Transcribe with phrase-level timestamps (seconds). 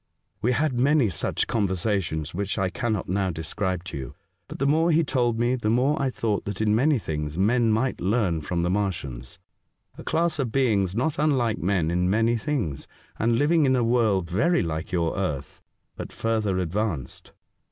[0.01, 0.07] ^^^^
[0.41, 4.15] We had many such conversations, which I cannot now describe to you,
[4.47, 7.69] but the more he told me, the more I thought that in many things men
[7.71, 9.37] might learn from the Martians—
[9.99, 12.87] a class of beings not unlike men in many things,
[13.19, 15.61] and living in a world very like your earth,
[15.95, 17.31] but further advanced.